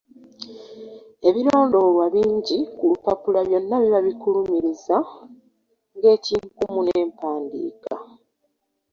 Ebirondoolwa 1.27 2.05
bingi 2.13 2.57
ku 2.77 2.83
lupapula 2.91 3.39
byonna 3.47 3.75
biba 3.83 3.99
bikulumuriza, 4.07 4.97
ng'ekinkumu 5.95 6.79
n'empandiika. 6.83 7.93